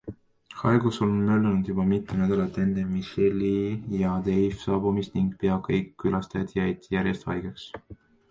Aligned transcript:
Haigus 0.59 0.95
oli 1.07 1.17
möllanud 1.17 1.67
juba 1.71 1.83
mitu 1.89 2.15
nädalat 2.21 2.57
enne 2.63 2.85
Michelle'i 2.95 3.99
ja 3.99 4.15
Dave'i 4.29 4.49
saabumist 4.63 5.13
ning 5.19 5.29
pea 5.45 5.59
kõik 5.71 5.93
külastajad 6.05 6.57
jäid 6.61 6.89
järjest 6.97 7.29
haigeks. 7.33 7.71